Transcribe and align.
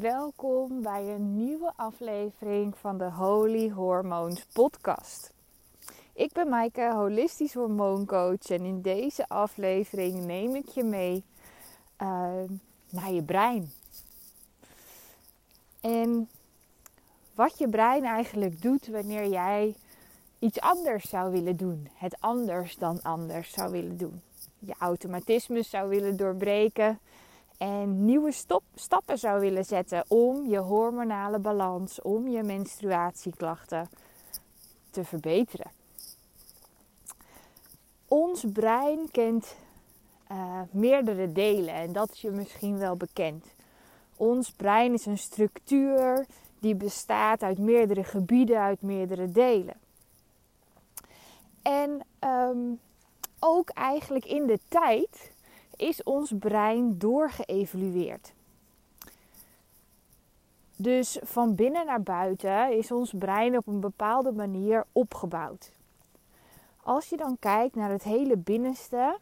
welkom 0.00 0.82
bij 0.82 1.08
een 1.08 1.36
nieuwe 1.36 1.72
aflevering 1.76 2.76
van 2.76 2.98
de 2.98 3.10
Holy 3.10 3.68
Hormones 3.68 4.46
podcast. 4.52 5.32
Ik 6.12 6.32
ben 6.32 6.48
Maaike, 6.48 6.92
holistisch 6.94 7.54
hormooncoach 7.54 8.48
en 8.48 8.64
in 8.64 8.82
deze 8.82 9.28
aflevering 9.28 10.24
neem 10.24 10.54
ik 10.54 10.68
je 10.68 10.84
mee 10.84 11.24
uh, 12.02 12.32
naar 12.90 13.12
je 13.12 13.22
brein. 13.22 13.72
En 15.80 16.28
wat 17.34 17.58
je 17.58 17.68
brein 17.68 18.04
eigenlijk 18.04 18.62
doet 18.62 18.86
wanneer 18.86 19.28
jij 19.28 19.74
iets 20.38 20.60
anders 20.60 21.08
zou 21.08 21.32
willen 21.32 21.56
doen, 21.56 21.88
het 21.94 22.20
anders 22.20 22.76
dan 22.76 23.02
anders 23.02 23.50
zou 23.50 23.70
willen 23.70 23.96
doen, 23.96 24.22
je 24.58 24.74
automatismes 24.78 25.70
zou 25.70 25.88
willen 25.88 26.16
doorbreken 26.16 26.98
en 27.58 28.04
nieuwe 28.04 28.32
stop, 28.32 28.62
stappen 28.74 29.18
zou 29.18 29.40
willen 29.40 29.64
zetten 29.64 30.04
om 30.08 30.48
je 30.48 30.58
hormonale 30.58 31.38
balans, 31.38 32.02
om 32.02 32.28
je 32.28 32.42
menstruatieklachten 32.42 33.88
te 34.90 35.04
verbeteren. 35.04 35.70
Ons 38.08 38.44
brein 38.52 39.10
kent 39.10 39.56
uh, 40.32 40.60
meerdere 40.70 41.32
delen 41.32 41.74
en 41.74 41.92
dat 41.92 42.12
is 42.12 42.20
je 42.20 42.30
misschien 42.30 42.78
wel 42.78 42.96
bekend. 42.96 43.46
Ons 44.16 44.50
brein 44.50 44.92
is 44.92 45.06
een 45.06 45.18
structuur 45.18 46.26
die 46.58 46.74
bestaat 46.74 47.42
uit 47.42 47.58
meerdere 47.58 48.04
gebieden, 48.04 48.60
uit 48.60 48.82
meerdere 48.82 49.30
delen. 49.30 49.76
En 51.62 52.00
um, 52.20 52.80
ook 53.38 53.68
eigenlijk 53.68 54.24
in 54.24 54.46
de 54.46 54.58
tijd 54.68 55.32
is 55.78 56.02
ons 56.02 56.32
brein 56.38 56.98
doorgeëvolueerd. 56.98 58.32
Dus 60.76 61.18
van 61.22 61.54
binnen 61.54 61.86
naar 61.86 62.02
buiten 62.02 62.76
is 62.76 62.90
ons 62.90 63.12
brein 63.18 63.56
op 63.56 63.66
een 63.66 63.80
bepaalde 63.80 64.32
manier 64.32 64.84
opgebouwd. 64.92 65.72
Als 66.82 67.08
je 67.08 67.16
dan 67.16 67.36
kijkt 67.38 67.74
naar 67.74 67.90
het 67.90 68.02
hele 68.02 68.36
binnenste, 68.36 69.18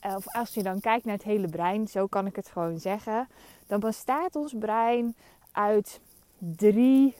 eh, 0.00 0.14
of 0.16 0.28
als 0.34 0.54
je 0.54 0.62
dan 0.62 0.80
kijkt 0.80 1.04
naar 1.04 1.14
het 1.14 1.24
hele 1.24 1.48
brein, 1.48 1.88
zo 1.88 2.06
kan 2.06 2.26
ik 2.26 2.36
het 2.36 2.48
gewoon 2.48 2.78
zeggen, 2.78 3.28
dan 3.66 3.80
bestaat 3.80 4.36
ons 4.36 4.54
brein 4.58 5.14
uit 5.52 6.00
drie 6.38 7.14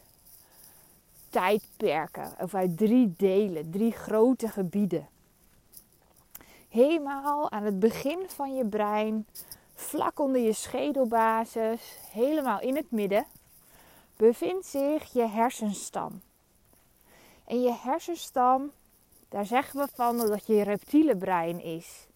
tijdperken, 1.30 2.32
of 2.40 2.54
uit 2.54 2.76
drie 2.76 3.14
delen, 3.16 3.70
drie 3.70 3.92
grote 3.92 4.48
gebieden 4.48 5.08
helemaal 6.74 7.50
aan 7.50 7.62
het 7.62 7.78
begin 7.78 8.18
van 8.28 8.54
je 8.54 8.66
brein, 8.66 9.26
vlak 9.74 10.18
onder 10.18 10.40
je 10.40 10.52
schedelbasis, 10.52 11.98
helemaal 12.10 12.60
in 12.60 12.76
het 12.76 12.90
midden, 12.90 13.26
bevindt 14.16 14.66
zich 14.66 15.12
je 15.12 15.26
hersenstam. 15.26 16.20
En 17.46 17.62
je 17.62 17.72
hersenstam, 17.72 18.70
daar 19.28 19.46
zeggen 19.46 19.80
we 19.80 19.88
van 19.94 20.16
dat 20.16 20.46
je 20.46 20.62
reptiele 20.62 21.16
brein 21.16 21.62
is. 21.62 22.06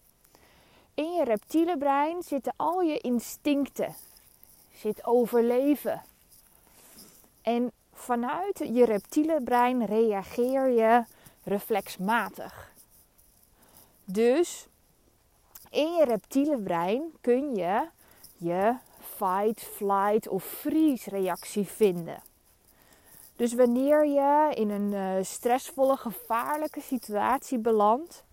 In 0.93 1.13
je 1.13 1.23
reptiele 1.23 1.77
brein 1.77 2.23
zitten 2.23 2.53
al 2.55 2.81
je 2.81 2.97
instincten, 2.97 3.95
zit 4.73 5.05
overleven. 5.05 6.03
En 7.41 7.71
vanuit 7.93 8.57
je 8.57 8.85
reptiele 8.85 9.41
brein 9.43 9.85
reageer 9.85 10.69
je 10.69 11.03
reflexmatig. 11.43 12.69
Dus 14.11 14.67
in 15.69 15.93
je 15.93 16.05
reptiele 16.05 16.57
brein 16.57 17.13
kun 17.21 17.55
je 17.55 17.87
je 18.37 18.75
fight, 18.99 19.61
flight 19.61 20.27
of 20.27 20.43
freeze 20.43 21.09
reactie 21.09 21.67
vinden. 21.67 22.21
Dus 23.35 23.53
wanneer 23.53 24.05
je 24.05 24.51
in 24.55 24.69
een 24.69 24.91
uh, 24.91 25.23
stressvolle, 25.23 25.97
gevaarlijke 25.97 26.81
situatie 26.81 27.57
belandt, 27.57 28.23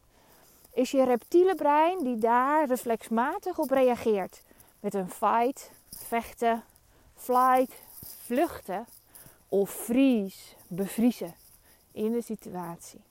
is 0.72 0.90
je 0.90 1.04
reptiele 1.04 1.54
brein 1.54 2.04
die 2.04 2.18
daar 2.18 2.66
reflexmatig 2.66 3.58
op 3.58 3.70
reageert. 3.70 4.42
Met 4.80 4.94
een 4.94 5.10
fight, 5.10 5.70
vechten, 5.90 6.64
flight, 7.14 7.72
vluchten 8.24 8.86
of 9.48 9.70
freeze, 9.70 10.54
bevriezen 10.68 11.34
in 11.92 12.12
de 12.12 12.22
situatie 12.22 13.05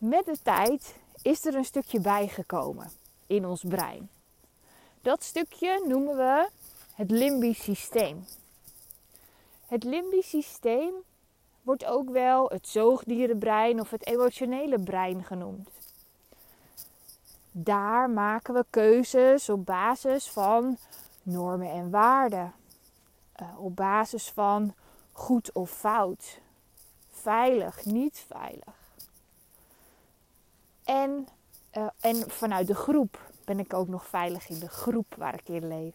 met 0.00 0.24
de 0.24 0.42
tijd 0.42 0.94
is 1.22 1.44
er 1.44 1.54
een 1.54 1.64
stukje 1.64 2.00
bijgekomen 2.00 2.90
in 3.26 3.46
ons 3.46 3.64
brein. 3.68 4.08
Dat 5.00 5.22
stukje 5.22 5.84
noemen 5.86 6.16
we 6.16 6.48
het 6.94 7.10
limbisch 7.10 7.62
systeem. 7.62 8.24
Het 9.66 9.84
limbisch 9.84 10.28
systeem 10.28 10.94
wordt 11.62 11.84
ook 11.84 12.10
wel 12.10 12.48
het 12.48 12.68
zoogdierenbrein 12.68 13.80
of 13.80 13.90
het 13.90 14.06
emotionele 14.06 14.78
brein 14.78 15.24
genoemd. 15.24 15.68
Daar 17.50 18.10
maken 18.10 18.54
we 18.54 18.64
keuzes 18.70 19.48
op 19.48 19.66
basis 19.66 20.30
van 20.30 20.76
normen 21.22 21.70
en 21.70 21.90
waarden. 21.90 22.52
Uh, 23.42 23.64
op 23.64 23.76
basis 23.76 24.30
van 24.30 24.74
goed 25.12 25.52
of 25.52 25.70
fout. 25.70 26.40
Veilig, 27.10 27.84
niet 27.84 28.24
veilig. 28.28 28.79
En, 30.90 31.28
uh, 31.76 31.86
en 32.00 32.30
vanuit 32.30 32.66
de 32.66 32.74
groep 32.74 33.18
ben 33.44 33.58
ik 33.58 33.74
ook 33.74 33.88
nog 33.88 34.06
veilig 34.06 34.48
in 34.48 34.58
de 34.58 34.68
groep 34.68 35.14
waar 35.16 35.34
ik 35.34 35.48
in 35.48 35.68
leef. 35.68 35.94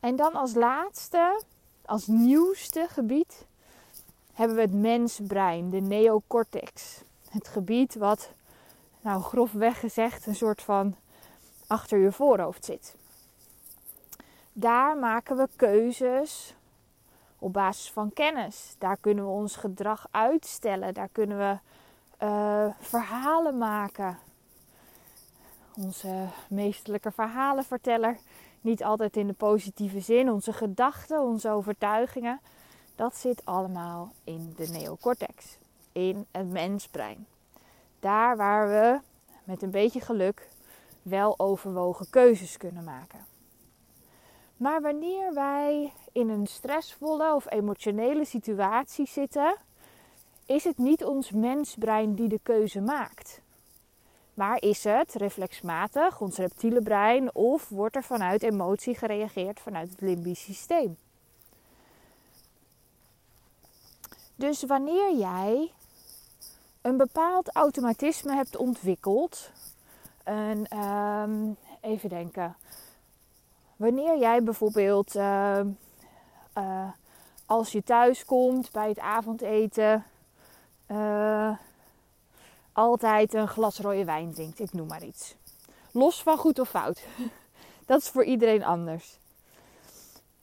En 0.00 0.16
dan 0.16 0.32
als 0.32 0.54
laatste, 0.54 1.42
als 1.84 2.06
nieuwste 2.06 2.86
gebied, 2.88 3.46
hebben 4.32 4.56
we 4.56 4.62
het 4.62 4.74
mensbrein, 4.74 5.70
de 5.70 5.80
neocortex. 5.80 7.00
Het 7.30 7.48
gebied 7.48 7.94
wat, 7.94 8.30
nou 9.00 9.22
grofweg 9.22 9.80
gezegd, 9.80 10.26
een 10.26 10.34
soort 10.34 10.62
van 10.62 10.96
achter 11.66 11.98
je 11.98 12.12
voorhoofd 12.12 12.64
zit. 12.64 12.96
Daar 14.52 14.96
maken 14.96 15.36
we 15.36 15.48
keuzes 15.56 16.54
op 17.38 17.52
basis 17.52 17.90
van 17.90 18.12
kennis. 18.12 18.74
Daar 18.78 18.96
kunnen 18.96 19.24
we 19.24 19.30
ons 19.30 19.56
gedrag 19.56 20.06
uitstellen. 20.10 20.94
Daar 20.94 21.08
kunnen 21.12 21.38
we 21.38 21.58
uh, 22.22 22.66
verhalen 22.80 23.58
maken. 23.58 24.18
Onze 25.76 26.26
meestelijke 26.48 27.10
verhalenverteller. 27.10 28.18
Niet 28.60 28.84
altijd 28.84 29.16
in 29.16 29.26
de 29.26 29.32
positieve 29.32 30.00
zin. 30.00 30.30
Onze 30.30 30.52
gedachten, 30.52 31.20
onze 31.20 31.50
overtuigingen. 31.50 32.40
Dat 32.96 33.16
zit 33.16 33.44
allemaal 33.44 34.12
in 34.24 34.52
de 34.56 34.68
neocortex. 34.68 35.58
In 35.92 36.26
het 36.30 36.50
mensbrein. 36.50 37.26
Daar 38.00 38.36
waar 38.36 38.68
we 38.68 39.00
met 39.44 39.62
een 39.62 39.70
beetje 39.70 40.00
geluk 40.00 40.48
wel 41.02 41.38
overwogen 41.38 42.10
keuzes 42.10 42.56
kunnen 42.56 42.84
maken. 42.84 43.26
Maar 44.56 44.80
wanneer 44.80 45.34
wij 45.34 45.92
in 46.12 46.28
een 46.28 46.46
stressvolle 46.46 47.34
of 47.34 47.50
emotionele 47.50 48.24
situatie 48.24 49.06
zitten, 49.06 49.56
is 50.54 50.64
het 50.64 50.78
niet 50.78 51.04
ons 51.04 51.30
mensbrein 51.30 52.14
die 52.14 52.28
de 52.28 52.40
keuze 52.42 52.80
maakt. 52.80 53.40
Maar 54.34 54.62
is 54.62 54.84
het 54.84 55.14
reflexmatig, 55.14 56.20
ons 56.20 56.36
reptiele 56.36 56.82
brein, 56.82 57.34
of 57.34 57.68
wordt 57.68 57.96
er 57.96 58.02
vanuit 58.02 58.42
emotie 58.42 58.94
gereageerd 58.94 59.60
vanuit 59.60 59.90
het 59.90 60.00
limbisch 60.00 60.42
systeem? 60.42 60.96
Dus 64.34 64.62
wanneer 64.62 65.16
jij 65.16 65.72
een 66.80 66.96
bepaald 66.96 67.52
automatisme 67.52 68.34
hebt 68.34 68.56
ontwikkeld, 68.56 69.50
een, 70.24 70.66
ehm, 70.66 71.50
even 71.80 72.08
denken, 72.08 72.56
wanneer 73.76 74.18
jij 74.18 74.42
bijvoorbeeld 74.42 75.16
uh, 75.16 75.60
uh, 76.58 76.90
als 77.46 77.72
je 77.72 77.82
thuis 77.82 78.24
komt 78.24 78.72
bij 78.72 78.88
het 78.88 78.98
avondeten 78.98 80.04
uh, 80.92 81.56
altijd 82.72 83.34
een 83.34 83.48
glas 83.48 83.78
rode 83.78 84.04
wijn 84.04 84.34
drinkt. 84.34 84.60
Ik 84.60 84.72
noem 84.72 84.86
maar 84.86 85.04
iets. 85.04 85.34
Los 85.90 86.22
van 86.22 86.38
goed 86.38 86.58
of 86.58 86.68
fout. 86.68 87.02
Dat 87.86 88.00
is 88.00 88.08
voor 88.08 88.24
iedereen 88.24 88.64
anders. 88.64 89.18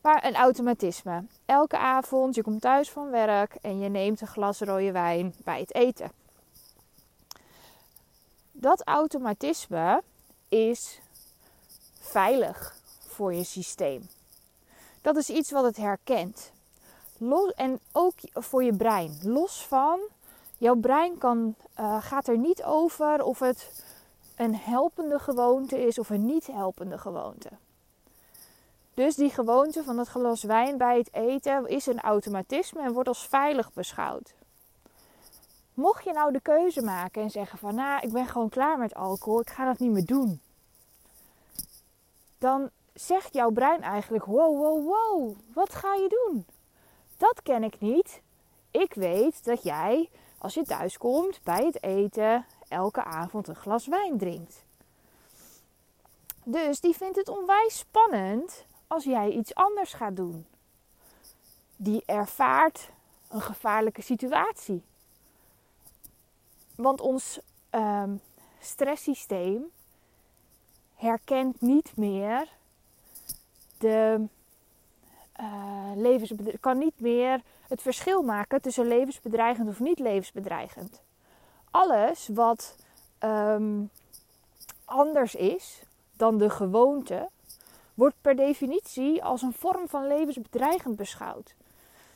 Maar 0.01 0.25
een 0.25 0.35
automatisme. 0.35 1.23
Elke 1.45 1.77
avond, 1.77 2.35
je 2.35 2.43
komt 2.43 2.61
thuis 2.61 2.89
van 2.89 3.09
werk 3.09 3.55
en 3.61 3.79
je 3.79 3.89
neemt 3.89 4.21
een 4.21 4.27
glas 4.27 4.59
rode 4.59 4.91
wijn 4.91 5.35
bij 5.43 5.59
het 5.59 5.73
eten. 5.73 6.11
Dat 8.51 8.81
automatisme 8.83 10.03
is 10.49 10.99
veilig 11.99 12.75
voor 13.07 13.33
je 13.33 13.43
systeem. 13.43 14.09
Dat 15.01 15.15
is 15.15 15.29
iets 15.29 15.51
wat 15.51 15.63
het 15.63 15.77
herkent. 15.77 16.51
Los, 17.17 17.53
en 17.53 17.79
ook 17.91 18.13
voor 18.33 18.63
je 18.63 18.73
brein. 18.73 19.19
Los 19.23 19.65
van 19.65 19.99
Jouw 20.59 20.75
brein 20.75 21.17
kan, 21.17 21.55
uh, 21.79 22.03
gaat 22.03 22.27
er 22.27 22.37
niet 22.37 22.63
over 22.63 23.23
of 23.23 23.39
het 23.39 23.83
een 24.35 24.55
helpende 24.55 25.19
gewoonte 25.19 25.85
is 25.85 25.99
of 25.99 26.09
een 26.09 26.25
niet 26.25 26.47
helpende 26.47 26.97
gewoonte. 26.97 27.49
Dus 28.93 29.15
die 29.15 29.29
gewoonte 29.29 29.83
van 29.83 29.97
het 29.97 30.07
glas 30.07 30.43
wijn 30.43 30.77
bij 30.77 30.97
het 30.97 31.13
eten 31.13 31.67
is 31.67 31.85
een 31.85 31.99
automatisme 31.99 32.81
en 32.81 32.93
wordt 32.93 33.07
als 33.07 33.27
veilig 33.27 33.73
beschouwd. 33.73 34.33
Mocht 35.73 36.03
je 36.03 36.13
nou 36.13 36.31
de 36.31 36.41
keuze 36.41 36.81
maken 36.81 37.21
en 37.21 37.29
zeggen 37.29 37.57
van 37.57 37.75
nou, 37.75 38.01
ik 38.01 38.11
ben 38.11 38.27
gewoon 38.27 38.49
klaar 38.49 38.77
met 38.77 38.95
alcohol, 38.95 39.39
ik 39.39 39.49
ga 39.49 39.65
dat 39.65 39.79
niet 39.79 39.91
meer 39.91 40.05
doen. 40.05 40.41
Dan 42.37 42.69
zegt 42.93 43.33
jouw 43.33 43.49
brein 43.49 43.81
eigenlijk: 43.81 44.25
wow, 44.25 44.57
wow, 44.57 44.85
wow, 44.85 45.35
wat 45.53 45.75
ga 45.75 45.93
je 45.93 46.25
doen? 46.27 46.45
Dat 47.17 47.41
ken 47.43 47.63
ik 47.63 47.79
niet. 47.79 48.21
Ik 48.71 48.93
weet 48.93 49.43
dat 49.45 49.63
jij, 49.63 50.09
als 50.39 50.53
je 50.53 50.63
thuis 50.63 50.97
komt 50.97 51.43
bij 51.43 51.65
het 51.65 51.83
eten, 51.83 52.45
elke 52.67 53.03
avond 53.03 53.47
een 53.47 53.55
glas 53.55 53.87
wijn 53.87 54.17
drinkt. 54.17 54.63
Dus 56.43 56.79
die 56.79 56.95
vindt 56.95 57.17
het 57.17 57.27
onwijs 57.27 57.77
spannend 57.77 58.65
als 58.87 59.03
jij 59.03 59.31
iets 59.31 59.55
anders 59.55 59.93
gaat 59.93 60.15
doen. 60.15 60.45
Die 61.75 62.03
ervaart 62.05 62.89
een 63.29 63.41
gevaarlijke 63.41 64.01
situatie. 64.01 64.83
Want 66.75 67.01
ons 67.01 67.39
uh, 67.71 68.03
stresssysteem 68.59 69.71
herkent 70.95 71.61
niet 71.61 71.97
meer 71.97 72.47
de 73.77 74.27
uh, 75.39 76.49
kan 76.59 76.77
niet 76.77 76.99
meer 76.99 77.41
het 77.67 77.81
verschil 77.81 78.21
maken 78.21 78.61
tussen 78.61 78.87
levensbedreigend 78.87 79.69
of 79.69 79.79
niet 79.79 79.99
levensbedreigend. 79.99 81.01
Alles 81.71 82.29
wat 82.33 82.75
um, 83.19 83.89
anders 84.85 85.35
is 85.35 85.83
dan 86.17 86.37
de 86.37 86.49
gewoonte, 86.49 87.29
wordt 87.93 88.15
per 88.21 88.35
definitie 88.35 89.23
als 89.23 89.41
een 89.41 89.53
vorm 89.53 89.87
van 89.87 90.07
levensbedreigend 90.07 90.95
beschouwd. 90.95 91.55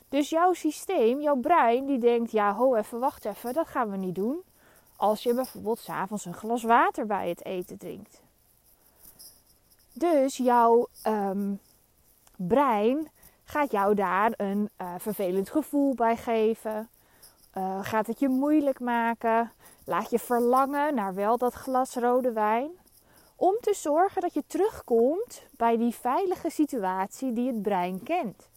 Dus 0.09 0.29
jouw 0.29 0.53
systeem, 0.53 1.21
jouw 1.21 1.35
brein, 1.35 1.85
die 1.85 1.99
denkt: 1.99 2.31
ja, 2.31 2.53
ho, 2.53 2.75
even, 2.75 2.99
wacht 2.99 3.25
even, 3.25 3.53
dat 3.53 3.67
gaan 3.67 3.89
we 3.89 3.97
niet 3.97 4.15
doen. 4.15 4.41
Als 4.95 5.23
je 5.23 5.33
bijvoorbeeld 5.33 5.79
s'avonds 5.79 6.25
een 6.25 6.33
glas 6.33 6.63
water 6.63 7.05
bij 7.05 7.29
het 7.29 7.45
eten 7.45 7.77
drinkt. 7.77 8.21
Dus 9.93 10.37
jouw 10.37 10.87
um, 11.07 11.59
brein 12.35 13.07
gaat 13.43 13.71
jou 13.71 13.93
daar 13.93 14.33
een 14.37 14.69
uh, 14.81 14.93
vervelend 14.97 15.49
gevoel 15.49 15.95
bij 15.95 16.17
geven. 16.17 16.89
Uh, 17.57 17.79
gaat 17.81 18.07
het 18.07 18.19
je 18.19 18.29
moeilijk 18.29 18.79
maken. 18.79 19.51
Laat 19.85 20.09
je 20.09 20.19
verlangen 20.19 20.95
naar 20.95 21.13
wel 21.13 21.37
dat 21.37 21.53
glas 21.53 21.95
rode 21.95 22.31
wijn. 22.31 22.71
Om 23.35 23.57
te 23.61 23.73
zorgen 23.73 24.21
dat 24.21 24.33
je 24.33 24.43
terugkomt 24.47 25.43
bij 25.51 25.77
die 25.77 25.95
veilige 25.95 26.49
situatie 26.49 27.33
die 27.33 27.47
het 27.47 27.61
brein 27.61 28.03
kent. 28.03 28.49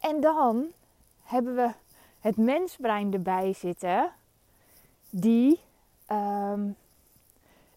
En 0.00 0.20
dan 0.20 0.66
hebben 1.22 1.54
we 1.54 1.70
het 2.20 2.36
mensbrein 2.36 3.12
erbij 3.12 3.52
zitten, 3.52 4.12
die 5.10 5.60
um, 6.10 6.76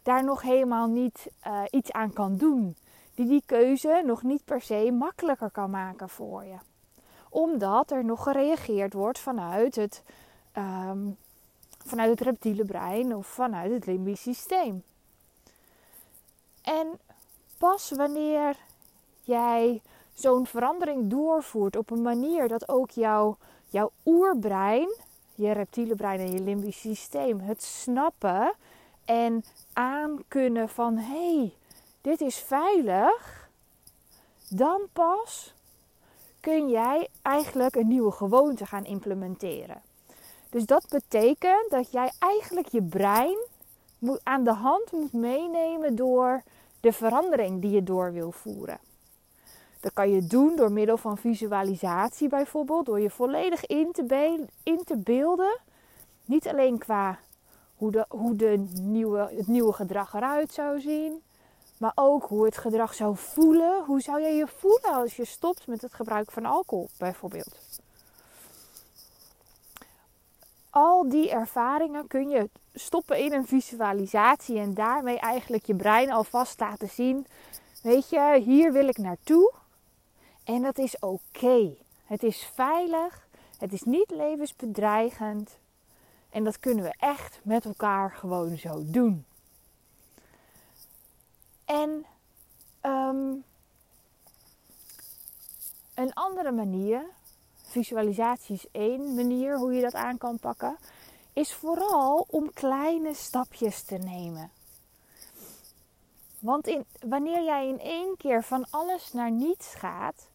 daar 0.04 0.24
nog 0.24 0.42
helemaal 0.42 0.88
niet 0.88 1.28
uh, 1.48 1.62
iets 1.70 1.92
aan 1.92 2.14
kan 2.14 2.36
doen. 2.36 2.76
Die 3.18 3.28
die 3.28 3.44
keuze 3.46 4.02
nog 4.06 4.24
niet 4.24 4.46
per 4.46 4.62
se 4.62 4.92
makkelijker 4.92 5.52
kan 5.52 5.70
maken 5.70 6.10
voor 6.10 6.44
je. 6.44 6.58
Omdat 7.30 7.92
er 7.92 8.06
nog 8.06 8.24
gereageerd 8.24 8.94
wordt 8.94 9.20
vanuit 9.20 9.76
het, 9.76 10.04
um, 10.58 11.18
vanuit 11.86 12.10
het 12.10 12.22
reptiele 12.22 12.66
brein 12.66 13.16
of 13.16 13.28
vanuit 13.28 13.72
het 13.72 13.86
limbisch 13.86 14.22
systeem. 14.22 14.84
En 16.62 16.88
pas 17.58 17.92
wanneer 17.92 18.58
jij 19.24 19.82
zo'n 20.14 20.48
verandering 20.48 21.10
doorvoert 21.10 21.76
op 21.76 21.92
een 21.92 22.02
manier 22.02 22.48
dat 22.48 22.70
ook 22.70 22.90
jouw, 22.90 23.38
jouw 23.70 23.92
oerbrein, 24.06 24.96
je 25.36 25.52
reptiele 25.52 25.96
brein 25.96 26.20
en 26.20 26.32
je 26.32 26.42
limbisch 26.42 26.80
systeem 26.80 27.40
het 27.40 27.64
snappen 27.64 28.54
en 29.06 29.44
aankunnen 29.74 30.70
van 30.70 30.98
hé, 30.98 31.36
hey, 31.36 31.54
dit 32.08 32.22
is 32.22 32.36
veilig, 32.36 33.50
dan 34.50 34.82
pas 34.94 35.54
kun 36.40 36.70
jij 36.70 37.08
eigenlijk 37.22 37.76
een 37.76 37.88
nieuwe 37.88 38.12
gewoonte 38.12 38.66
gaan 38.66 38.86
implementeren. 38.86 39.82
Dus 40.50 40.66
dat 40.66 40.86
betekent 40.90 41.70
dat 41.70 41.92
jij 41.92 42.12
eigenlijk 42.20 42.68
je 42.68 42.82
brein 42.82 43.38
aan 44.24 44.44
de 44.44 44.54
hand 44.54 44.92
moet 44.92 45.14
meenemen 45.14 45.96
door 45.96 46.44
de 46.80 46.92
verandering 46.92 47.62
die 47.62 47.72
je 47.72 47.84
door 47.84 48.14
wil 48.14 48.32
voeren. 48.32 48.80
Dat 49.80 49.94
kan 49.94 50.10
je 50.10 50.28
doen 50.28 50.56
door 50.56 50.72
middel 50.72 50.98
van 50.98 51.18
visualisatie 51.18 52.28
bijvoorbeeld, 52.28 52.86
door 52.86 53.00
je 53.00 53.10
volledig 53.10 53.66
in 53.66 53.92
te, 53.92 54.46
in 54.64 54.84
te 54.84 54.98
beelden. 54.98 55.60
Niet 56.26 56.48
alleen 56.48 56.78
qua 56.78 57.20
hoe, 57.76 57.92
de, 57.92 58.06
hoe 58.10 58.36
de 58.36 58.66
nieuwe, 58.82 59.30
het 59.36 59.48
nieuwe 59.48 59.74
gedrag 59.74 60.14
eruit 60.14 60.54
zou 60.54 60.80
zien, 60.80 61.22
maar 61.78 61.92
ook 61.96 62.24
hoe 62.24 62.46
het 62.46 62.58
gedrag 62.58 62.94
zou 62.94 63.18
voelen. 63.18 63.84
Hoe 63.86 64.02
zou 64.02 64.22
jij 64.22 64.36
je 64.36 64.48
voelen 64.48 64.94
als 64.94 65.16
je 65.16 65.26
stopt 65.26 65.68
met 65.68 65.82
het 65.82 65.94
gebruik 65.94 66.32
van 66.32 66.46
alcohol 66.46 66.90
bijvoorbeeld? 66.98 67.56
Al 70.70 71.10
die 71.10 71.30
ervaringen 71.30 72.08
kun 72.08 72.30
je 72.30 72.50
stoppen 72.74 73.20
in 73.20 73.34
een 73.34 73.48
visualisatie 73.48 74.60
en 74.60 74.74
daarmee 74.74 75.20
eigenlijk 75.20 75.66
je 75.66 75.76
brein 75.76 76.12
alvast 76.12 76.60
laten 76.60 76.90
zien. 76.90 77.26
Weet 77.84 78.10
je, 78.10 78.42
hier 78.46 78.72
wil 78.72 78.88
ik 78.88 78.98
naartoe. 78.98 79.54
En 80.44 80.62
dat 80.62 80.78
is 80.78 81.00
oké. 81.00 81.76
Het 82.06 82.24
is 82.24 82.50
veilig. 82.54 83.28
Het 83.58 83.74
is 83.74 83.84
niet 83.84 84.10
levensbedreigend. 84.10 85.58
En 86.30 86.44
dat 86.44 86.60
kunnen 86.60 86.84
we 86.84 86.94
echt 86.98 87.40
met 87.44 87.66
elkaar 87.66 88.12
gewoon 88.12 88.58
zo 88.58 88.82
doen. 88.86 89.26
En 91.68 92.06
um, 92.82 93.44
een 95.94 96.14
andere 96.14 96.52
manier, 96.52 97.06
visualisatie 97.56 98.56
is 98.56 98.66
één 98.72 99.16
manier 99.16 99.58
hoe 99.58 99.74
je 99.74 99.82
dat 99.82 99.94
aan 99.94 100.18
kan 100.18 100.40
pakken, 100.40 100.78
is 101.34 101.54
vooral 101.54 102.26
om 102.30 102.54
kleine 102.54 103.14
stapjes 103.14 103.84
te 103.84 103.96
nemen. 103.96 104.52
Want 106.40 106.68
in, 106.68 106.86
wanneer 107.00 107.44
jij 107.44 107.68
in 107.68 107.80
één 107.80 108.18
keer 108.18 108.44
van 108.44 108.66
alles 108.70 109.14
naar 109.14 109.32
niets 109.32 109.76
gaat, 109.76 110.28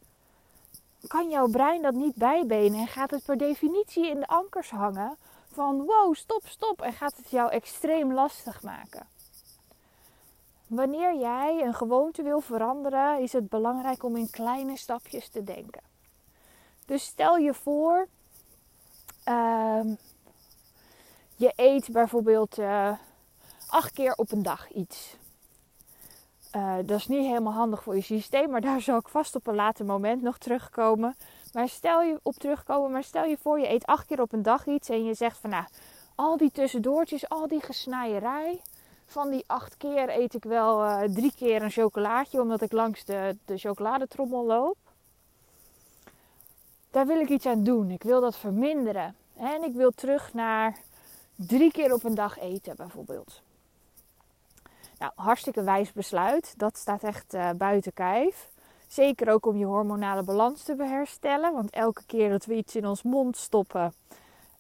kan 1.07 1.31
jouw 1.31 1.49
brein 1.49 1.83
dat 1.83 1.95
niet 1.95 2.15
bijbenen 2.15 2.81
en 2.81 2.89
gaat 2.89 3.11
het 3.11 3.25
per 3.25 3.39
definitie 3.39 4.09
in 4.09 4.21
de 4.21 4.27
ankers 4.27 4.71
hangen 4.71 5.17
van 5.53 5.85
wow, 5.85 6.15
stop, 6.15 6.43
stop 6.47 6.81
en 6.81 6.93
gaat 6.93 7.17
het 7.17 7.31
jou 7.31 7.51
extreem 7.51 8.13
lastig 8.13 8.63
maken. 8.63 9.07
Wanneer 10.73 11.19
jij 11.19 11.63
een 11.63 11.75
gewoonte 11.75 12.23
wil 12.23 12.41
veranderen, 12.41 13.21
is 13.21 13.33
het 13.33 13.49
belangrijk 13.49 14.03
om 14.03 14.17
in 14.17 14.31
kleine 14.31 14.77
stapjes 14.77 15.29
te 15.29 15.45
denken. 15.45 15.83
Dus 16.87 17.05
stel 17.05 17.37
je 17.37 17.55
voor, 17.55 18.09
uh, 19.29 19.81
je 21.37 21.53
eet 21.57 21.89
bijvoorbeeld 21.93 22.59
uh, 22.59 22.93
acht 23.69 23.93
keer 23.93 24.15
op 24.15 24.33
een 24.33 24.43
dag 24.43 24.71
iets. 24.71 25.17
Uh, 26.57 26.77
dat 26.85 26.99
is 26.99 27.09
niet 27.09 27.27
helemaal 27.27 27.53
handig 27.53 27.83
voor 27.83 27.95
je 27.95 28.03
systeem, 28.03 28.51
maar 28.51 28.61
daar 28.61 28.81
zal 28.81 28.99
ik 28.99 29.09
vast 29.09 29.35
op 29.35 29.47
een 29.47 29.55
later 29.55 29.85
moment 29.85 30.23
nog 30.23 30.39
terugkomen. 30.39 31.17
Maar 31.53 31.69
stel 31.69 32.03
je 32.03 32.21
op 32.23 32.35
terugkomen, 32.35 32.91
maar 32.91 33.05
stel 33.05 33.25
je 33.25 33.39
voor 33.41 33.61
je 33.61 33.69
eet 33.69 33.87
acht 33.87 34.07
keer 34.07 34.21
op 34.21 34.33
een 34.33 34.43
dag 34.43 34.67
iets 34.67 34.89
en 34.89 35.05
je 35.05 35.15
zegt 35.15 35.39
van 35.39 35.51
nou, 35.51 35.65
al 36.15 36.37
die 36.37 36.51
tussendoortjes, 36.51 37.29
al 37.29 37.49
die 37.49 37.61
gesnijerij. 37.61 38.61
Van 39.13 39.31
die 39.31 39.45
acht 39.47 39.77
keer 39.77 40.19
eet 40.19 40.35
ik 40.35 40.45
wel 40.45 40.85
uh, 40.85 41.03
drie 41.03 41.33
keer 41.37 41.63
een 41.63 41.71
chocolaatje 41.71 42.41
omdat 42.41 42.63
ik 42.63 42.73
langs 42.73 43.05
de, 43.05 43.37
de 43.45 43.59
chocoladetrommel 43.59 44.45
loop. 44.47 44.77
Daar 46.91 47.07
wil 47.07 47.21
ik 47.21 47.29
iets 47.29 47.47
aan 47.47 47.65
doen. 47.65 47.91
Ik 47.91 48.03
wil 48.03 48.21
dat 48.21 48.37
verminderen. 48.37 49.17
En 49.37 49.63
ik 49.63 49.75
wil 49.75 49.91
terug 49.91 50.35
naar 50.35 50.79
drie 51.35 51.73
keer 51.73 51.93
op 51.93 52.05
een 52.05 52.15
dag 52.15 52.39
eten 52.39 52.77
bijvoorbeeld. 52.77 53.43
Nou, 54.99 55.13
hartstikke 55.15 55.63
wijs 55.63 55.93
besluit. 55.93 56.55
Dat 56.57 56.77
staat 56.77 57.03
echt 57.03 57.35
uh, 57.35 57.51
buiten 57.51 57.93
kijf. 57.93 58.49
Zeker 58.87 59.33
ook 59.33 59.47
om 59.47 59.57
je 59.57 59.65
hormonale 59.65 60.23
balans 60.23 60.63
te 60.63 60.75
herstellen. 60.79 61.53
Want 61.53 61.71
elke 61.71 62.03
keer 62.07 62.31
dat 62.31 62.45
we 62.45 62.55
iets 62.55 62.77
in 62.77 62.87
ons 62.87 63.03
mond 63.03 63.37
stoppen. 63.37 63.95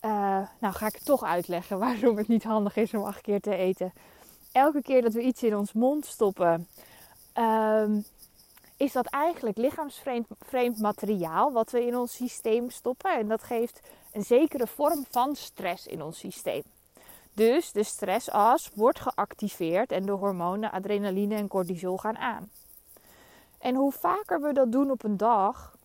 Uh, 0.04 0.10
nou, 0.58 0.74
ga 0.74 0.86
ik 0.86 0.98
toch 0.98 1.22
uitleggen 1.24 1.78
waarom 1.86 2.16
het 2.16 2.28
niet 2.28 2.44
handig 2.44 2.76
is 2.76 2.94
om 2.94 3.04
acht 3.04 3.20
keer 3.20 3.40
te 3.40 3.56
eten. 3.56 3.92
Elke 4.52 4.82
keer 4.82 5.02
dat 5.02 5.12
we 5.12 5.22
iets 5.22 5.42
in 5.42 5.56
ons 5.56 5.72
mond 5.72 6.06
stoppen, 6.06 6.68
um, 7.34 8.04
is 8.76 8.92
dat 8.92 9.06
eigenlijk 9.06 9.56
lichaamsvreemd 9.56 10.78
materiaal 10.78 11.52
wat 11.52 11.70
we 11.70 11.86
in 11.86 11.96
ons 11.96 12.14
systeem 12.14 12.70
stoppen. 12.70 13.18
En 13.18 13.28
dat 13.28 13.42
geeft 13.42 13.80
een 14.12 14.22
zekere 14.22 14.66
vorm 14.66 15.04
van 15.10 15.36
stress 15.36 15.86
in 15.86 16.02
ons 16.02 16.18
systeem. 16.18 16.62
Dus 17.34 17.72
de 17.72 17.82
stressas 17.82 18.70
wordt 18.74 19.00
geactiveerd 19.00 19.92
en 19.92 20.06
de 20.06 20.12
hormonen 20.12 20.70
adrenaline 20.70 21.34
en 21.34 21.48
cortisol 21.48 21.96
gaan 21.96 22.16
aan. 22.16 22.50
En 23.58 23.74
hoe 23.74 23.92
vaker 23.92 24.40
we 24.40 24.52
dat 24.52 24.72
doen 24.72 24.90
op 24.90 25.04
een 25.04 25.16
dag, 25.16 25.76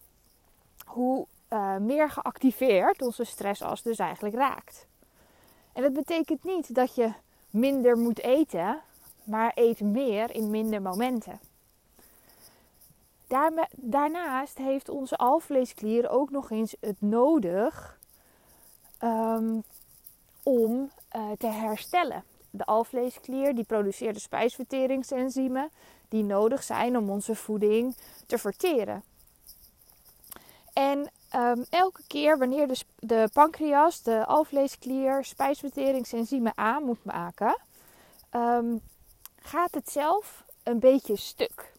hoe 0.86 1.28
uh, 1.50 1.78
meer 1.78 2.10
geactiveerd 2.10 3.02
onze 3.02 3.24
stressas 3.24 3.82
dus 3.82 3.98
eigenlijk 3.98 4.36
raakt. 4.36 4.88
En 5.74 5.82
dat 5.82 5.94
betekent 5.94 6.44
niet 6.44 6.76
dat 6.76 6.96
je 6.96 7.14
minder 7.50 7.98
moet 7.98 8.20
eten, 8.20 8.82
maar 9.24 9.52
eet 9.56 9.80
meer 9.80 10.36
in 10.36 10.50
minder 10.50 10.82
momenten. 10.82 11.40
Daarnaast 13.76 14.58
heeft 14.58 14.90
onze 14.90 15.18
alvleesklier 15.18 16.10
ook 16.10 16.30
nog 16.32 16.52
eens 16.52 16.76
het 16.80 17.02
nodig 17.02 18.00
um, 19.04 19.64
om 20.44 20.92
uh, 21.16 21.32
te 21.38 21.48
herstellen. 21.48 22.24
De 22.50 22.66
alvleesklier 22.66 23.56
die 23.56 23.64
produceert 23.64 24.16
de 24.16 24.22
spijsverteringsenzymen 24.22 25.70
die 26.10 26.24
nodig 26.24 26.64
zijn 26.64 26.98
om 26.98 27.10
onze 27.10 27.36
voeding 27.36 27.96
te 28.26 28.38
verteren. 28.38 29.04
En 30.74 31.10
um, 31.36 31.66
elke 31.70 32.02
keer 32.08 32.38
wanneer 32.38 32.68
de, 32.68 32.78
de, 33.00 33.30
pancreas, 33.34 34.02
de 34.02 34.26
alvleesklier, 34.26 35.26
spijsverteringsenzymen 35.26 36.52
aan 36.56 36.84
moet 36.84 37.06
maken, 37.06 37.58
um, 38.32 38.82
gaat 39.40 39.74
het 39.74 39.90
zelf 39.90 40.46
een 40.64 40.80
beetje 40.80 41.16
stuk. 41.16 41.76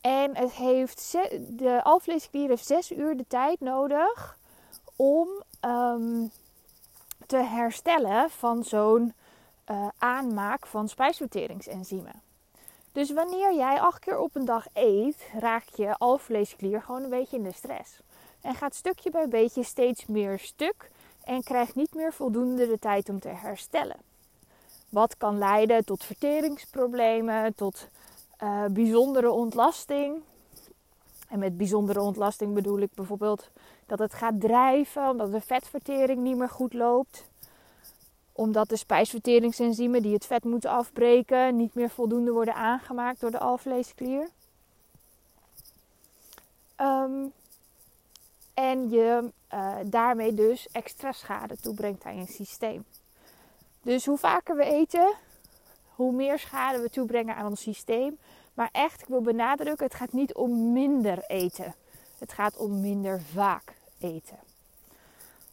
En 0.00 0.36
het 0.36 0.52
heeft 0.52 1.16
de 1.38 1.80
alvleesklier 1.82 2.48
heeft 2.48 2.66
zes 2.66 2.92
uur 2.92 3.16
de 3.16 3.26
tijd 3.28 3.60
nodig 3.60 4.38
om 4.96 5.28
um, 5.60 6.30
te 7.26 7.36
herstellen 7.36 8.30
van 8.30 8.64
zo'n 8.64 9.14
uh, 9.70 9.88
aanmaak 9.98 10.66
van 10.66 10.88
spijsverteringsenzymen. 10.88 12.22
Dus 12.92 13.12
wanneer 13.12 13.54
jij 13.54 13.80
acht 13.80 13.98
keer 13.98 14.18
op 14.18 14.36
een 14.36 14.44
dag 14.44 14.66
eet, 14.72 15.28
raakt 15.38 15.76
je 15.76 15.96
alvleesklier 15.98 16.82
gewoon 16.82 17.02
een 17.02 17.10
beetje 17.10 17.36
in 17.36 17.42
de 17.42 17.52
stress. 17.52 18.00
En 18.40 18.54
gaat 18.54 18.74
stukje 18.74 19.10
bij 19.10 19.28
beetje 19.28 19.62
steeds 19.62 20.06
meer 20.06 20.38
stuk 20.38 20.90
en 21.24 21.42
krijgt 21.42 21.74
niet 21.74 21.94
meer 21.94 22.12
voldoende 22.12 22.66
de 22.68 22.78
tijd 22.78 23.08
om 23.08 23.20
te 23.20 23.28
herstellen. 23.28 23.96
Wat 24.88 25.16
kan 25.16 25.38
leiden 25.38 25.84
tot 25.84 26.04
verteringsproblemen, 26.04 27.54
tot 27.54 27.88
uh, 28.42 28.64
bijzondere 28.64 29.30
ontlasting. 29.30 30.22
En 31.28 31.38
met 31.38 31.56
bijzondere 31.56 32.00
ontlasting 32.00 32.54
bedoel 32.54 32.78
ik 32.78 32.94
bijvoorbeeld 32.94 33.50
dat 33.86 33.98
het 33.98 34.14
gaat 34.14 34.40
drijven, 34.40 35.08
omdat 35.08 35.32
de 35.32 35.40
vetvertering 35.40 36.20
niet 36.20 36.36
meer 36.36 36.48
goed 36.48 36.74
loopt. 36.74 37.24
Omdat 38.32 38.68
de 38.68 38.76
spijsverteringsenzymen 38.76 40.02
die 40.02 40.14
het 40.14 40.26
vet 40.26 40.44
moeten 40.44 40.70
afbreken 40.70 41.56
niet 41.56 41.74
meer 41.74 41.90
voldoende 41.90 42.30
worden 42.30 42.54
aangemaakt 42.54 43.20
door 43.20 43.30
de 43.30 43.38
alvleesklier. 43.38 44.28
Um, 46.76 47.32
en 48.60 48.90
je 48.90 49.30
uh, 49.54 49.76
daarmee 49.84 50.34
dus 50.34 50.68
extra 50.72 51.12
schade 51.12 51.56
toebrengt 51.56 52.04
aan 52.04 52.16
je 52.16 52.26
systeem. 52.26 52.84
Dus 53.82 54.06
hoe 54.06 54.18
vaker 54.18 54.56
we 54.56 54.64
eten, 54.64 55.14
hoe 55.94 56.12
meer 56.12 56.38
schade 56.38 56.80
we 56.80 56.90
toebrengen 56.90 57.36
aan 57.36 57.46
ons 57.46 57.60
systeem. 57.60 58.18
Maar 58.54 58.68
echt, 58.72 59.00
ik 59.00 59.06
wil 59.06 59.20
benadrukken, 59.20 59.86
het 59.86 59.94
gaat 59.94 60.12
niet 60.12 60.34
om 60.34 60.72
minder 60.72 61.24
eten. 61.26 61.74
Het 62.18 62.32
gaat 62.32 62.56
om 62.56 62.80
minder 62.80 63.20
vaak 63.20 63.72
eten. 63.98 64.38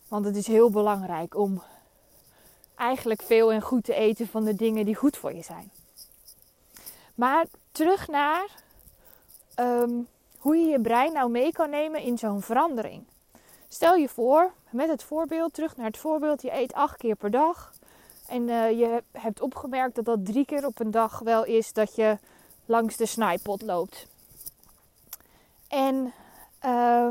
Want 0.08 0.26
het 0.26 0.36
is 0.36 0.48
heel 0.48 0.70
belangrijk 0.70 1.36
om 1.36 1.62
eigenlijk 2.76 3.22
veel 3.22 3.52
en 3.52 3.62
goed 3.62 3.84
te 3.84 3.94
eten 3.94 4.28
van 4.28 4.44
de 4.44 4.56
dingen 4.56 4.86
die 4.86 4.96
goed 4.96 5.18
voor 5.18 5.34
je 5.34 5.44
zijn. 5.44 5.72
Maar 7.16 7.46
terug 7.72 8.08
naar 8.08 8.50
ehm, 9.56 10.00
hoe 10.38 10.58
je 10.58 10.66
je 10.66 10.82
brein 10.82 11.14
nou 11.14 11.30
mee 11.30 11.52
kan 11.52 11.70
nemen 11.70 12.02
in 12.02 12.18
zo'n 12.18 12.42
verandering. 12.42 13.04
Stel 13.68 13.96
je 13.96 14.10
voor, 14.10 14.52
met 14.70 14.90
het 14.90 15.04
voorbeeld, 15.04 15.54
terug 15.54 15.78
naar 15.78 15.86
het 15.86 15.98
voorbeeld, 15.98 16.42
je 16.42 16.54
eet 16.54 16.74
acht 16.74 16.98
keer 16.98 17.16
per 17.16 17.32
dag. 17.32 17.74
En 18.28 18.42
uh, 18.42 18.70
je 18.72 19.04
hebt 19.12 19.42
opgemerkt 19.42 19.96
dat 19.96 20.06
dat 20.06 20.26
drie 20.26 20.46
keer 20.46 20.66
op 20.66 20.80
een 20.80 20.92
dag 20.92 21.20
wel 21.20 21.46
is 21.46 21.74
dat 21.74 21.96
je 21.96 22.18
langs 22.66 22.98
de 22.98 23.06
snijpot 23.06 23.62
loopt. 23.62 24.08
En 25.68 26.14
uh, 26.66 27.10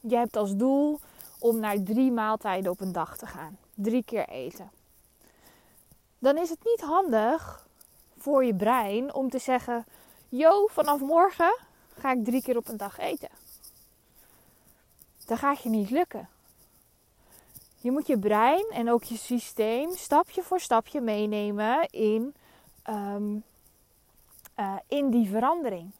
je 0.00 0.16
hebt 0.16 0.36
als 0.36 0.56
doel 0.56 1.00
om 1.38 1.60
naar 1.60 1.82
drie 1.82 2.12
maaltijden 2.12 2.70
op 2.70 2.80
een 2.80 2.92
dag 2.92 3.16
te 3.16 3.26
gaan. 3.26 3.58
Drie 3.74 4.04
keer 4.04 4.28
eten. 4.28 4.70
Dan 6.18 6.36
is 6.36 6.50
het 6.50 6.64
niet 6.64 6.80
handig 6.80 7.66
voor 8.18 8.44
je 8.44 8.54
brein 8.54 9.14
om 9.14 9.30
te 9.30 9.38
zeggen: 9.38 9.84
Yo, 10.28 10.66
vanaf 10.66 11.00
morgen 11.00 11.56
ga 11.98 12.12
ik 12.12 12.24
drie 12.24 12.42
keer 12.42 12.56
op 12.56 12.68
een 12.68 12.76
dag 12.76 12.98
eten. 12.98 13.28
Dat 15.26 15.38
gaat 15.38 15.62
je 15.62 15.68
niet 15.68 15.90
lukken. 15.90 16.28
Je 17.76 17.90
moet 17.90 18.06
je 18.06 18.18
brein 18.18 18.66
en 18.70 18.90
ook 18.90 19.02
je 19.02 19.16
systeem 19.16 19.96
stapje 19.96 20.42
voor 20.42 20.60
stapje 20.60 21.00
meenemen 21.00 21.88
in, 21.90 22.34
um, 22.88 23.44
uh, 24.56 24.76
in 24.88 25.10
die 25.10 25.28
verandering. 25.28 25.90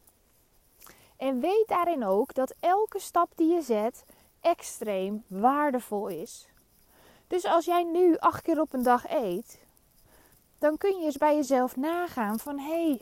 En 1.17 1.39
weet 1.39 1.67
daarin 1.67 2.05
ook 2.05 2.33
dat 2.33 2.53
elke 2.59 2.99
stap 2.99 3.31
die 3.35 3.53
je 3.53 3.61
zet 3.61 4.05
extreem 4.41 5.23
waardevol 5.27 6.07
is. 6.07 6.47
Dus 7.27 7.45
als 7.45 7.65
jij 7.65 7.83
nu 7.83 8.17
acht 8.17 8.41
keer 8.41 8.61
op 8.61 8.73
een 8.73 8.83
dag 8.83 9.09
eet, 9.09 9.59
dan 10.59 10.77
kun 10.77 10.99
je 10.99 11.05
eens 11.05 11.17
bij 11.17 11.35
jezelf 11.35 11.75
nagaan 11.75 12.39
van 12.39 12.59
hé, 12.59 12.85
hey, 12.85 13.01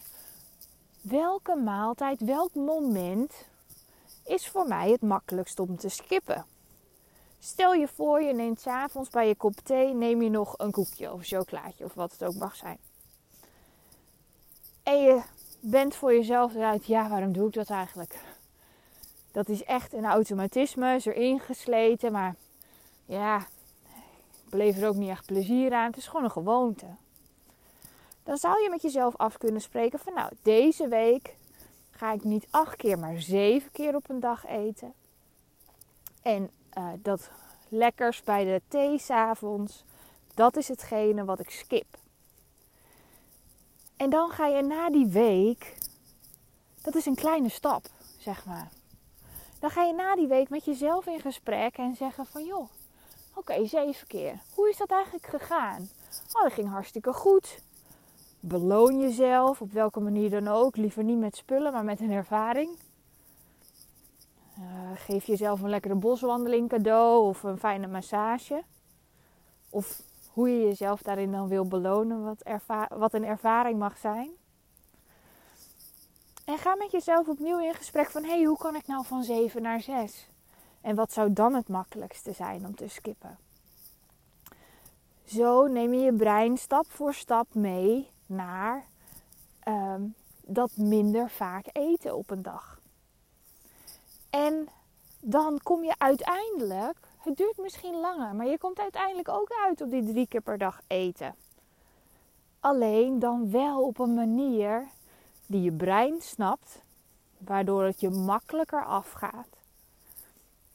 welke 1.04 1.56
maaltijd, 1.56 2.22
welk 2.22 2.54
moment 2.54 3.46
is 4.26 4.48
voor 4.48 4.68
mij 4.68 4.92
het 4.92 5.02
makkelijkst 5.02 5.60
om 5.60 5.78
te 5.78 5.90
skippen. 5.90 6.46
Stel 7.40 7.74
je 7.74 7.88
voor, 7.88 8.22
je 8.22 8.34
neemt 8.34 8.60
s'avonds 8.60 9.10
bij 9.10 9.28
je 9.28 9.36
kop 9.36 9.56
thee, 9.64 9.94
neem 9.94 10.22
je 10.22 10.30
nog 10.30 10.54
een 10.58 10.72
koekje 10.72 11.12
of 11.12 11.20
een 11.20 11.26
chocolaatje 11.26 11.86
of 11.86 11.94
wat 11.94 12.12
het 12.12 12.24
ook 12.24 12.36
mag 12.36 12.56
zijn. 12.56 12.78
En 14.84 15.02
je 15.02 15.22
bent 15.60 15.96
voor 15.96 16.14
jezelf 16.14 16.56
eruit, 16.56 16.86
ja, 16.86 17.10
waarom 17.10 17.34
doe 17.34 17.48
ik 17.48 17.54
dat 17.54 17.70
eigenlijk? 17.70 18.20
Dat 19.32 19.50
is 19.50 19.64
echt 19.64 19.94
een 19.94 20.06
automatisme, 20.06 20.96
is 20.96 21.06
erin 21.06 21.40
gesleten, 21.40 22.12
maar 22.12 22.36
ja, 23.06 23.38
ik 23.38 24.50
beleef 24.50 24.78
er 24.78 24.88
ook 24.88 24.96
niet 24.96 25.10
echt 25.10 25.26
plezier 25.26 25.74
aan. 25.74 25.88
Het 25.88 25.98
is 25.98 26.08
gewoon 26.08 26.24
een 26.24 26.32
gewoonte 26.32 26.86
dan 28.24 28.38
zou 28.38 28.62
je 28.63 28.70
met 28.70 28.82
jezelf 28.82 29.15
af 29.18 29.38
kunnen 29.38 29.62
spreken 29.62 30.00
van 30.00 30.13
nou, 30.13 30.32
deze 30.42 30.88
week 30.88 31.36
ga 31.92 32.12
ik 32.12 32.24
niet 32.24 32.48
acht 32.50 32.75
keer, 32.75 33.00
maar 33.00 33.22
zeven 33.22 33.72
keer 33.72 33.96
op 33.96 34.10
een 34.10 34.20
dag 34.20 34.46
eten. 34.46 34.94
En 36.22 36.50
uh, 36.77 36.88
dat 36.98 37.30
lekkers 37.70 38.24
bij 38.24 38.44
de 38.44 38.62
thee 38.68 39.00
s'avonds, 39.00 39.84
dat 40.34 40.56
is 40.56 40.68
hetgene 40.68 41.25
wat 41.25 41.39
ik 41.39 41.50
skip. 41.50 41.98
En 43.98 44.10
dan 44.10 44.30
ga 44.30 44.48
je 44.48 44.62
na 44.62 44.89
die 44.89 45.08
week, 45.08 45.77
dat 46.82 46.96
is 46.96 47.06
een 47.06 47.15
kleine 47.15 47.50
stap, 47.50 47.86
zeg 48.18 48.46
maar. 48.46 48.70
Dan 49.60 49.70
ga 49.70 49.84
je 49.84 49.94
na 49.94 50.15
die 50.15 50.27
week 50.27 50.50
met 50.50 50.65
jezelf 50.65 51.06
in 51.06 51.20
gesprek 51.20 51.77
en 51.77 51.96
zeggen 51.96 52.25
van 52.25 52.46
joh, 52.46 52.70
oké, 53.34 53.65
zeven 53.65 54.08
keer. 54.08 54.39
Hoe 54.56 54.70
is 54.70 54.77
dat 54.77 54.92
eigenlijk 54.92 55.25
gegaan? 55.25 55.89
Oh, 56.34 56.44
dat 56.44 56.53
ging 56.53 56.70
hartstikke 56.70 57.13
goed. 57.13 57.62
Beloon 58.46 59.00
jezelf, 59.00 59.62
op 59.62 59.72
welke 59.72 60.00
manier 60.00 60.30
dan 60.30 60.48
ook. 60.48 60.76
Liever 60.76 61.04
niet 61.04 61.18
met 61.18 61.36
spullen, 61.36 61.74
maar 61.74 61.84
met 61.84 62.00
een 62.00 62.12
ervaring. 62.12 62.78
Uh, 64.60 64.66
geef 64.96 65.26
jezelf 65.26 65.62
een 65.62 65.70
lekkere 65.70 65.96
boswandeling 65.96 66.70
cadeau 66.70 67.28
of 67.28 67.44
een 67.44 67.58
fijne 67.58 67.88
massage. 67.88 68.64
Of 69.70 70.02
hoe 70.34 70.50
je 70.50 70.66
jezelf 70.66 71.02
daarin 71.02 71.32
dan 71.32 71.48
wil 71.48 71.68
belonen, 71.68 72.24
wat, 72.24 72.44
wat 72.90 73.14
een 73.14 73.26
ervaring 73.26 73.80
mag 73.80 73.98
zijn. 73.98 74.30
En 76.46 76.58
ga 76.58 76.76
met 76.76 76.92
jezelf 76.92 77.28
opnieuw 77.28 77.60
in 77.60 77.74
gesprek 77.74 78.10
van: 78.10 78.24
hé, 78.24 78.30
hey, 78.30 78.44
hoe 78.44 78.58
kan 78.58 78.76
ik 78.76 78.88
nou 78.88 79.06
van 79.06 79.24
7 79.24 79.62
naar 79.62 79.82
6? 79.82 80.30
En 80.82 80.96
wat 80.96 81.14
zou 81.14 81.34
dan 81.34 81.54
het 81.54 81.68
makkelijkste 81.68 82.32
zijn 82.32 82.66
om 82.66 82.76
te 82.76 82.88
skippen? 82.88 83.38
Zo 85.26 85.68
neem 85.68 85.94
je 85.94 86.00
je 86.00 86.14
brein 86.14 86.58
stap 86.58 86.86
voor 86.92 87.14
stap 87.14 87.54
mee 87.54 88.12
naar 88.25 88.86
ehm, 89.60 90.01
dat 90.42 90.77
minder 90.77 91.30
vaak 91.30 91.65
eten 91.72 92.15
op 92.15 92.30
een 92.30 92.42
dag. 92.42 92.80
En 94.30 94.68
dan 95.20 95.60
kom 95.63 95.84
je 95.84 95.94
uiteindelijk, 95.98 96.98
het 97.18 97.38
duurt 97.38 97.58
misschien 97.58 98.00
langer, 98.00 98.36
maar 98.36 98.48
je 98.48 98.58
komt 98.58 98.80
uiteindelijk 98.80 99.30
ook 99.30 99.50
uit 99.65 99.82
op 99.82 99.89
die 99.89 100.06
drie 100.06 100.27
keer 100.27 100.42
per 100.42 100.58
dag 100.58 100.82
eten. 100.88 101.36
Alleen 102.60 103.20
dan 103.20 103.51
wel 103.51 103.84
op 103.84 104.00
een 104.00 104.13
manier 104.13 104.88
die 105.46 105.62
je 105.62 105.72
brein 105.72 106.22
snapt, 106.22 106.82
waardoor 107.38 107.84
het 107.84 108.00
je 108.00 108.10
makkelijker 108.10 108.86
afgaat. 108.86 109.48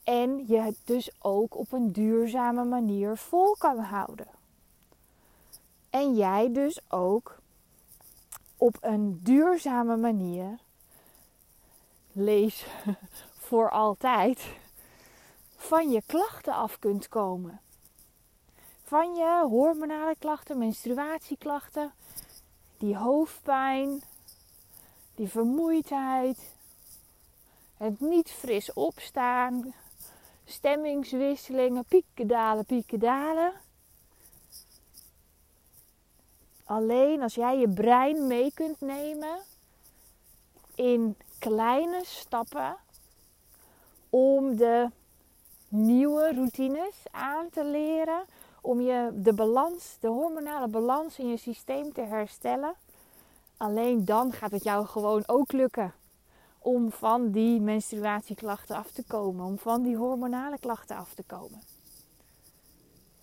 En 0.05 0.45
je 0.47 0.61
het 0.61 0.76
dus 0.85 1.11
ook 1.19 1.57
op 1.57 1.73
een 1.73 1.93
duurzame 1.93 2.64
manier 2.64 3.17
vol 3.17 3.57
kan 3.59 3.78
houden. 3.78 4.38
En 5.99 6.14
jij 6.14 6.52
dus 6.52 6.81
ook 6.88 7.38
op 8.57 8.76
een 8.81 9.21
duurzame 9.23 9.97
manier 9.97 10.59
lees 12.12 12.67
voor 13.47 13.71
altijd, 13.71 14.47
van 15.57 15.90
je 15.90 16.02
klachten 16.07 16.55
af 16.55 16.78
kunt 16.78 17.09
komen. 17.09 17.61
Van 18.83 19.14
je 19.14 19.47
hormonale 19.49 20.14
klachten, 20.19 20.59
menstruatieklachten, 20.59 21.93
die 22.76 22.97
hoofdpijn, 22.97 24.02
die 25.14 25.28
vermoeidheid, 25.28 26.55
het 27.76 28.00
niet 28.00 28.31
fris 28.31 28.73
opstaan, 28.73 29.75
stemmingswisselingen, 30.45 31.85
pieken 31.85 32.26
dalen, 32.26 32.64
pieken 32.64 32.99
dalen. 32.99 33.52
Alleen 36.69 37.23
als 37.23 37.35
jij 37.35 37.59
je 37.59 37.69
brein 37.69 38.27
mee 38.27 38.53
kunt 38.55 38.81
nemen 38.81 39.39
in 40.75 41.17
kleine 41.39 42.01
stappen 42.05 42.77
om 44.11 44.57
de 44.57 44.91
nieuwe 45.69 46.35
routines 46.35 46.95
aan 47.11 47.51
te 47.51 47.65
leren, 47.65 48.25
om 48.61 48.81
je 48.81 49.11
de 49.15 49.33
balans, 49.33 49.97
de 50.01 50.09
hormonale 50.09 50.69
balans 50.69 51.19
in 51.19 51.29
je 51.29 51.37
systeem 51.37 51.93
te 51.93 52.01
herstellen. 52.01 52.75
Alleen 53.57 54.05
dan 54.05 54.33
gaat 54.33 54.51
het 54.51 54.65
jou 54.65 54.87
gewoon 54.87 55.23
ook 55.27 55.53
lukken 55.53 55.95
om 56.59 56.91
van 56.91 57.31
die 57.31 57.61
menstruatieklachten 57.61 58.77
af 58.77 58.91
te 58.91 59.05
komen, 59.07 59.47
om 59.47 59.59
van 59.59 59.83
die 59.83 59.97
hormonale 59.97 60.59
klachten 60.59 60.97
af 60.97 61.15
te 61.15 61.23
komen. 61.23 61.61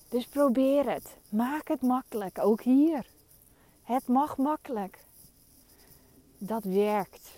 Dus 0.09 0.25
probeer 0.25 0.89
het. 0.89 1.17
Maak 1.29 1.67
het 1.67 1.81
makkelijk, 1.81 2.39
ook 2.39 2.61
hier. 2.61 3.13
Het 3.85 4.07
mag 4.07 4.37
makkelijk. 4.37 4.97
Dat 6.37 6.63
werkt. 6.63 7.29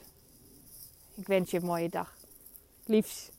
Ik 1.15 1.27
wens 1.27 1.51
je 1.51 1.57
een 1.57 1.65
mooie 1.65 1.89
dag. 1.89 2.15
Liefs. 2.85 3.29